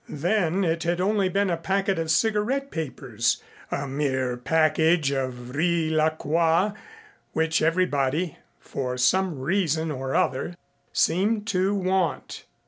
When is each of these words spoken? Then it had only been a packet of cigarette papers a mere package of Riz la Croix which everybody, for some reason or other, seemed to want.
Then 0.09 0.63
it 0.63 0.81
had 0.81 0.99
only 0.99 1.29
been 1.29 1.51
a 1.51 1.57
packet 1.57 1.99
of 1.99 2.09
cigarette 2.09 2.71
papers 2.71 3.39
a 3.69 3.85
mere 3.87 4.35
package 4.35 5.11
of 5.11 5.55
Riz 5.55 5.91
la 5.91 6.09
Croix 6.09 6.73
which 7.33 7.61
everybody, 7.61 8.35
for 8.59 8.97
some 8.97 9.37
reason 9.39 9.91
or 9.91 10.15
other, 10.15 10.55
seemed 10.91 11.45
to 11.49 11.75
want. 11.75 12.45